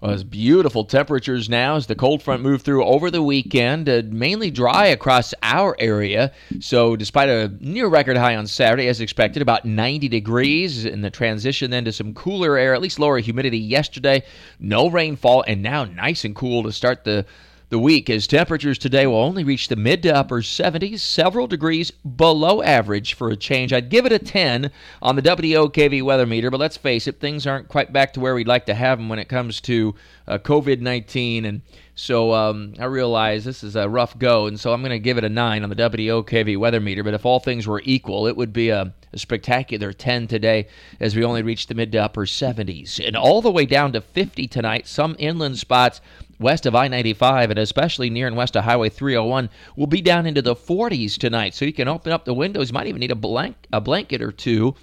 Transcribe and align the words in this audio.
Well, 0.00 0.12
it's 0.12 0.22
beautiful 0.22 0.84
temperatures 0.84 1.48
now 1.48 1.74
as 1.74 1.88
the 1.88 1.96
cold 1.96 2.22
front 2.22 2.40
moved 2.40 2.64
through 2.64 2.84
over 2.84 3.10
the 3.10 3.20
weekend, 3.20 3.88
uh, 3.88 4.02
mainly 4.06 4.48
dry 4.48 4.86
across 4.86 5.34
our 5.42 5.74
area. 5.80 6.30
So, 6.60 6.94
despite 6.94 7.28
a 7.28 7.52
near 7.58 7.88
record 7.88 8.16
high 8.16 8.36
on 8.36 8.46
Saturday, 8.46 8.86
as 8.86 9.00
expected, 9.00 9.42
about 9.42 9.64
90 9.64 10.06
degrees, 10.08 10.84
in 10.84 11.00
the 11.00 11.10
transition 11.10 11.72
then 11.72 11.84
to 11.84 11.90
some 11.90 12.14
cooler 12.14 12.56
air, 12.56 12.74
at 12.74 12.80
least 12.80 13.00
lower 13.00 13.18
humidity 13.18 13.58
yesterday, 13.58 14.22
no 14.60 14.88
rainfall, 14.88 15.42
and 15.48 15.64
now 15.64 15.84
nice 15.84 16.24
and 16.24 16.36
cool 16.36 16.62
to 16.62 16.70
start 16.70 17.02
the 17.02 17.26
the 17.70 17.78
week 17.78 18.08
as 18.08 18.26
temperatures 18.26 18.78
today 18.78 19.06
will 19.06 19.16
only 19.16 19.44
reach 19.44 19.68
the 19.68 19.76
mid 19.76 20.02
to 20.02 20.14
upper 20.14 20.40
70s, 20.40 21.00
several 21.00 21.46
degrees 21.46 21.90
below 21.90 22.62
average 22.62 23.12
for 23.12 23.28
a 23.28 23.36
change. 23.36 23.72
I'd 23.72 23.90
give 23.90 24.06
it 24.06 24.12
a 24.12 24.18
10 24.18 24.70
on 25.02 25.16
the 25.16 25.22
WOKV 25.22 26.02
weather 26.02 26.24
meter, 26.24 26.50
but 26.50 26.60
let's 26.60 26.78
face 26.78 27.06
it, 27.06 27.20
things 27.20 27.46
aren't 27.46 27.68
quite 27.68 27.92
back 27.92 28.14
to 28.14 28.20
where 28.20 28.34
we'd 28.34 28.48
like 28.48 28.66
to 28.66 28.74
have 28.74 28.98
them 28.98 29.10
when 29.10 29.18
it 29.18 29.28
comes 29.28 29.60
to 29.62 29.94
uh, 30.26 30.38
COVID 30.38 30.80
19. 30.80 31.44
And 31.44 31.60
so 31.94 32.32
um, 32.32 32.72
I 32.78 32.86
realize 32.86 33.44
this 33.44 33.62
is 33.62 33.76
a 33.76 33.88
rough 33.88 34.18
go, 34.18 34.46
and 34.46 34.58
so 34.58 34.72
I'm 34.72 34.80
going 34.80 34.90
to 34.90 34.98
give 34.98 35.18
it 35.18 35.24
a 35.24 35.28
9 35.28 35.62
on 35.62 35.68
the 35.68 35.76
WOKV 35.76 36.56
weather 36.56 36.80
meter. 36.80 37.02
But 37.02 37.14
if 37.14 37.26
all 37.26 37.40
things 37.40 37.66
were 37.66 37.82
equal, 37.84 38.26
it 38.26 38.36
would 38.36 38.52
be 38.52 38.70
a, 38.70 38.94
a 39.12 39.18
spectacular 39.18 39.92
10 39.92 40.26
today 40.26 40.68
as 41.00 41.14
we 41.14 41.24
only 41.24 41.42
reach 41.42 41.66
the 41.66 41.74
mid 41.74 41.92
to 41.92 41.98
upper 41.98 42.24
70s. 42.24 43.04
And 43.04 43.14
all 43.14 43.42
the 43.42 43.50
way 43.50 43.66
down 43.66 43.92
to 43.92 44.00
50 44.00 44.48
tonight, 44.48 44.86
some 44.86 45.16
inland 45.18 45.58
spots 45.58 46.00
west 46.38 46.66
of 46.66 46.74
I 46.74 46.88
95 46.88 47.50
and 47.50 47.58
especially 47.58 48.10
near 48.10 48.26
and 48.26 48.36
west 48.36 48.56
of 48.56 48.64
Highway 48.64 48.88
301 48.88 49.50
will 49.76 49.86
be 49.86 50.00
down 50.00 50.26
into 50.26 50.42
the 50.42 50.54
40s 50.54 51.18
tonight. 51.18 51.54
So 51.54 51.64
you 51.64 51.72
can 51.72 51.88
open 51.88 52.12
up 52.12 52.24
the 52.24 52.34
windows. 52.34 52.70
You 52.70 52.74
might 52.74 52.86
even 52.86 53.00
need 53.00 53.10
a, 53.10 53.16
blank, 53.16 53.56
a 53.72 53.80
blanket 53.80 54.22
or 54.22 54.32
two 54.32 54.74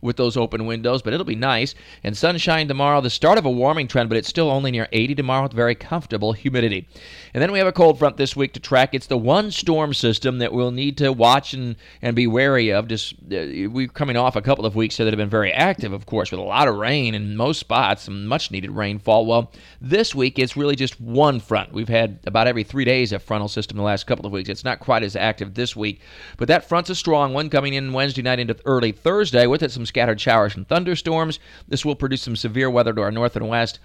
with 0.00 0.16
those 0.16 0.36
open 0.36 0.66
windows, 0.66 1.02
but 1.02 1.12
it'll 1.12 1.24
be 1.24 1.34
nice. 1.34 1.74
And 2.04 2.16
sunshine 2.16 2.68
tomorrow, 2.68 3.00
the 3.00 3.10
start 3.10 3.38
of 3.38 3.46
a 3.46 3.50
warming 3.50 3.88
trend, 3.88 4.08
but 4.08 4.18
it's 4.18 4.28
still 4.28 4.50
only 4.50 4.70
near 4.70 4.88
80 4.92 5.14
tomorrow 5.14 5.44
with 5.44 5.52
very 5.52 5.74
comfortable 5.74 6.32
humidity. 6.32 6.86
And 7.34 7.42
then 7.42 7.52
we 7.52 7.58
have 7.58 7.68
a 7.68 7.72
cold 7.72 7.98
front 7.98 8.16
this 8.16 8.36
week 8.36 8.52
to 8.54 8.60
track. 8.60 8.94
It's 8.94 9.06
the 9.06 9.18
one 9.18 9.50
storm 9.50 9.94
system 9.94 10.38
that 10.38 10.52
we'll 10.52 10.70
need 10.70 10.96
to 10.98 11.12
watch 11.12 11.54
and, 11.54 11.76
and 12.02 12.14
be 12.14 12.26
wary 12.26 12.70
of. 12.70 12.88
Just 12.88 13.14
uh, 13.14 13.68
We're 13.70 13.88
coming 13.88 14.16
off 14.16 14.36
a 14.36 14.42
couple 14.42 14.66
of 14.66 14.76
weeks 14.76 14.96
that 14.96 15.06
have 15.06 15.16
been 15.16 15.28
very 15.28 15.52
active, 15.52 15.92
of 15.92 16.06
course, 16.06 16.30
with 16.30 16.40
a 16.40 16.44
lot 16.44 16.68
of 16.68 16.76
rain 16.76 17.14
in 17.14 17.36
most 17.36 17.60
spots, 17.60 18.04
some 18.04 18.26
much 18.26 18.50
needed 18.50 18.70
rainfall. 18.70 19.26
Well, 19.26 19.52
this 19.80 20.14
week 20.14 20.38
it's 20.38 20.56
really 20.56 20.76
just 20.76 21.00
one 21.00 21.40
front. 21.40 21.72
We've 21.72 21.88
had 21.88 22.18
about 22.26 22.46
every 22.46 22.64
three 22.64 22.84
days 22.84 23.12
a 23.12 23.18
frontal 23.18 23.48
system 23.48 23.76
the 23.76 23.82
last 23.82 24.06
couple 24.06 24.26
of 24.26 24.32
weeks. 24.32 24.48
It's 24.48 24.64
not 24.64 24.80
quite 24.80 25.02
as 25.02 25.16
active 25.16 25.54
this 25.54 25.74
week, 25.74 26.00
but 26.36 26.48
that 26.48 26.68
front's 26.68 26.90
a 26.90 26.94
strong 26.94 27.32
one 27.32 27.50
coming 27.50 27.74
in 27.74 27.92
Wednesday 27.92 28.22
night 28.22 28.38
into 28.38 28.56
early 28.64 28.92
Thursday 28.92 29.46
with 29.46 29.62
it 29.62 29.70
some 29.70 29.85
scattered 29.86 30.20
showers 30.20 30.56
and 30.56 30.68
thunderstorms. 30.68 31.38
This 31.68 31.84
will 31.84 31.94
produce 31.94 32.22
some 32.22 32.36
severe 32.36 32.70
weather 32.70 32.92
to 32.92 33.02
our 33.02 33.10
north 33.10 33.36
and 33.36 33.48
west. 33.48 33.78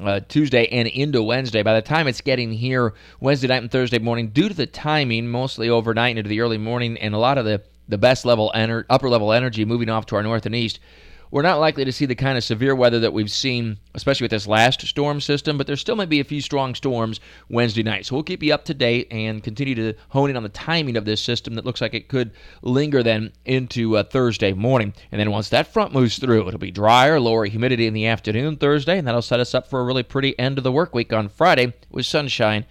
Uh, 0.00 0.20
Tuesday 0.28 0.66
and 0.68 0.88
into 0.88 1.22
Wednesday. 1.22 1.62
By 1.62 1.74
the 1.74 1.82
time 1.82 2.06
it's 2.06 2.22
getting 2.22 2.52
here 2.52 2.94
Wednesday 3.18 3.48
night 3.48 3.60
and 3.60 3.70
Thursday 3.70 3.98
morning, 3.98 4.28
due 4.28 4.48
to 4.48 4.54
the 4.54 4.66
timing, 4.66 5.28
mostly 5.28 5.68
overnight 5.68 6.16
into 6.16 6.28
the 6.28 6.40
early 6.40 6.56
morning, 6.56 6.96
and 6.96 7.14
a 7.14 7.18
lot 7.18 7.36
of 7.36 7.44
the, 7.44 7.62
the 7.88 7.98
best 7.98 8.24
level 8.24 8.50
ener- 8.54 8.86
upper 8.88 9.10
level 9.10 9.30
energy 9.32 9.66
moving 9.66 9.90
off 9.90 10.06
to 10.06 10.16
our 10.16 10.22
north 10.22 10.46
and 10.46 10.54
east, 10.54 10.80
we're 11.30 11.42
not 11.42 11.60
likely 11.60 11.84
to 11.84 11.92
see 11.92 12.06
the 12.06 12.14
kind 12.14 12.36
of 12.36 12.44
severe 12.44 12.74
weather 12.74 12.98
that 13.00 13.12
we've 13.12 13.30
seen, 13.30 13.78
especially 13.94 14.24
with 14.24 14.32
this 14.32 14.46
last 14.46 14.80
storm 14.86 15.20
system, 15.20 15.56
but 15.56 15.66
there 15.66 15.76
still 15.76 15.96
may 15.96 16.06
be 16.06 16.20
a 16.20 16.24
few 16.24 16.40
strong 16.40 16.74
storms 16.74 17.20
Wednesday 17.48 17.82
night. 17.82 18.06
So 18.06 18.16
we'll 18.16 18.24
keep 18.24 18.42
you 18.42 18.52
up 18.52 18.64
to 18.64 18.74
date 18.74 19.08
and 19.10 19.42
continue 19.42 19.74
to 19.76 19.94
hone 20.08 20.30
in 20.30 20.36
on 20.36 20.42
the 20.42 20.48
timing 20.48 20.96
of 20.96 21.04
this 21.04 21.20
system 21.20 21.54
that 21.54 21.64
looks 21.64 21.80
like 21.80 21.94
it 21.94 22.08
could 22.08 22.32
linger 22.62 23.02
then 23.02 23.32
into 23.44 23.96
uh, 23.96 24.02
Thursday 24.02 24.52
morning. 24.52 24.92
And 25.12 25.20
then 25.20 25.30
once 25.30 25.48
that 25.50 25.72
front 25.72 25.92
moves 25.92 26.18
through, 26.18 26.48
it'll 26.48 26.58
be 26.58 26.70
drier, 26.70 27.20
lower 27.20 27.44
humidity 27.44 27.86
in 27.86 27.94
the 27.94 28.06
afternoon 28.06 28.56
Thursday, 28.56 28.98
and 28.98 29.06
that'll 29.06 29.22
set 29.22 29.40
us 29.40 29.54
up 29.54 29.68
for 29.68 29.80
a 29.80 29.84
really 29.84 30.02
pretty 30.02 30.36
end 30.38 30.58
of 30.58 30.64
the 30.64 30.72
work 30.72 30.94
week 30.94 31.12
on 31.12 31.28
Friday 31.28 31.72
with 31.90 32.06
sunshine 32.06 32.66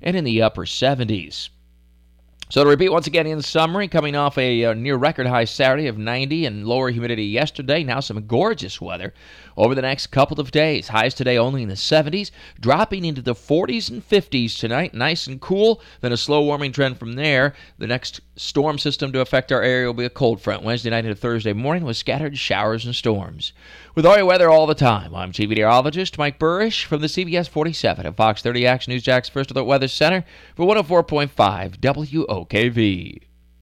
and 0.00 0.16
in 0.16 0.24
the 0.24 0.40
upper 0.40 0.64
70s. 0.64 1.48
So 2.54 2.62
to 2.62 2.70
repeat 2.70 2.90
once 2.90 3.08
again 3.08 3.26
in 3.26 3.42
summary, 3.42 3.88
coming 3.88 4.14
off 4.14 4.38
a 4.38 4.64
uh, 4.64 4.74
near 4.74 4.94
record 4.94 5.26
high 5.26 5.44
Saturday 5.44 5.88
of 5.88 5.98
90 5.98 6.46
and 6.46 6.64
lower 6.64 6.88
humidity 6.90 7.24
yesterday, 7.24 7.82
now 7.82 7.98
some 7.98 8.28
gorgeous 8.28 8.80
weather 8.80 9.12
over 9.56 9.74
the 9.74 9.82
next 9.82 10.08
couple 10.08 10.38
of 10.40 10.52
days. 10.52 10.86
Highs 10.86 11.14
today 11.14 11.36
only 11.36 11.64
in 11.64 11.68
the 11.68 11.74
70s, 11.74 12.30
dropping 12.60 13.04
into 13.04 13.22
the 13.22 13.34
40s 13.34 13.90
and 13.90 14.08
50s 14.08 14.56
tonight, 14.56 14.94
nice 14.94 15.26
and 15.26 15.40
cool. 15.40 15.82
Then 16.00 16.12
a 16.12 16.16
slow 16.16 16.44
warming 16.44 16.70
trend 16.70 16.96
from 16.96 17.14
there. 17.14 17.54
The 17.78 17.88
next 17.88 18.20
storm 18.36 18.78
system 18.78 19.12
to 19.12 19.20
affect 19.20 19.50
our 19.50 19.62
area 19.62 19.86
will 19.86 19.94
be 19.94 20.04
a 20.04 20.10
cold 20.10 20.40
front 20.40 20.62
Wednesday 20.62 20.90
night 20.90 21.04
into 21.04 21.16
Thursday 21.16 21.52
morning 21.52 21.84
with 21.84 21.96
scattered 21.96 22.38
showers 22.38 22.84
and 22.84 22.94
storms. 22.94 23.52
With 23.94 24.06
all 24.06 24.16
your 24.16 24.26
weather 24.26 24.50
all 24.50 24.66
the 24.66 24.74
time, 24.74 25.14
I'm 25.14 25.32
TV 25.32 25.50
meteorologist 25.50 26.18
Mike 26.18 26.38
Buresh 26.38 26.84
from 26.84 27.00
the 27.00 27.06
CBS 27.06 27.48
47 27.48 28.06
at 28.06 28.16
Fox 28.16 28.42
30 28.42 28.66
Action 28.66 28.92
News 28.92 29.02
Jax 29.02 29.28
First 29.28 29.50
Alert 29.50 29.64
Weather 29.64 29.88
Center 29.88 30.24
for 30.56 30.66
104.5 30.66 31.80
WOKV. 32.44 33.33